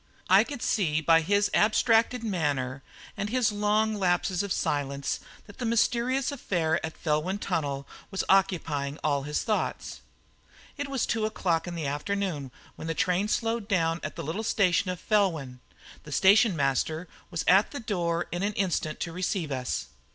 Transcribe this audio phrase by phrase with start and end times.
[0.31, 2.81] I could see by his abstracted manner
[3.15, 8.97] and his long lapses of silence that the mysterious affair at Felwyn Tunnel was occupying
[9.03, 10.01] all his thoughts.
[10.75, 14.41] It was two o'clock in the afternoon when the train slowed down at the little
[14.41, 15.59] station of Felwyn.
[16.01, 19.85] The station master was at the door in an instant to receive us.